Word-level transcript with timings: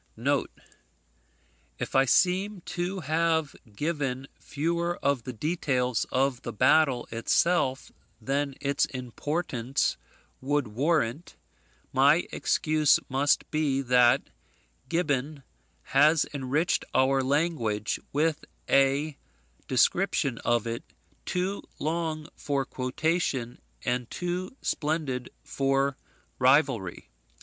[If 1.77 1.93
I 1.93 2.05
seem 2.05 2.61
to 2.61 3.01
have 3.01 3.55
given 3.75 4.27
fewer 4.39 4.97
of 4.97 5.25
the 5.25 5.31
details 5.31 6.07
of 6.11 6.41
the 6.41 6.51
battle 6.51 7.07
itself 7.11 7.91
than 8.19 8.55
its 8.61 8.85
importance 8.85 9.97
would 10.41 10.69
warrant, 10.69 11.35
my 11.93 12.25
excuse 12.31 12.99
must 13.09 13.51
be, 13.51 13.83
that 13.83 14.31
Gibbon 14.89 15.43
has 15.83 16.25
enriched 16.33 16.83
our 16.95 17.21
language 17.21 17.99
with 18.11 18.43
a 18.67 19.19
description 19.67 20.39
of 20.39 20.65
it, 20.65 20.83
too 21.27 21.61
long 21.77 22.27
for 22.35 22.65
quotation 22.65 23.61
and 23.85 24.09
too 24.09 24.57
splendid 24.63 25.29
for 25.43 25.95
rivalry. 26.39 27.11